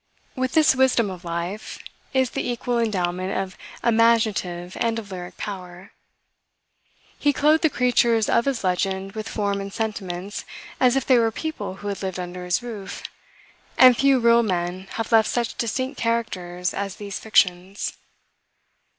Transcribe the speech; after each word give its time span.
With 0.35 0.53
this 0.53 0.75
wisdom 0.75 1.11
of 1.11 1.23
life, 1.23 1.77
is 2.11 2.31
the 2.31 2.49
equal 2.49 2.79
endowment 2.79 3.37
of 3.37 3.55
imaginative 3.83 4.75
and 4.79 4.97
of 4.97 5.11
lyric 5.11 5.37
power. 5.37 5.91
He 7.19 7.31
clothed 7.31 7.61
the 7.63 7.69
creatures 7.69 8.27
of 8.27 8.45
his 8.45 8.63
legend 8.63 9.11
with 9.11 9.29
form 9.29 9.61
and 9.61 9.71
sentiments, 9.71 10.43
as 10.79 10.95
if 10.95 11.05
they 11.05 11.19
were 11.19 11.29
people 11.29 11.75
who 11.75 11.87
had 11.89 12.01
lived 12.01 12.19
under 12.19 12.45
his 12.45 12.63
roof; 12.63 13.03
and 13.77 13.95
few 13.95 14.17
real 14.19 14.41
men 14.41 14.87
have 14.93 15.11
left 15.11 15.29
such 15.29 15.53
distinct 15.53 15.99
characters 16.01 16.73
as 16.73 16.95
these 16.95 17.19
fictions. 17.19 17.93